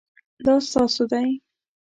[0.45, 1.29] دا ستاسو دی؟